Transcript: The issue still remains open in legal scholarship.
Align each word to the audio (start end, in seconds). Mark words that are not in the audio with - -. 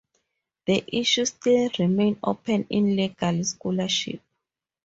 The 0.65 0.83
issue 0.87 1.25
still 1.25 1.69
remains 1.77 2.17
open 2.23 2.65
in 2.71 2.95
legal 2.95 3.43
scholarship. 3.43 4.19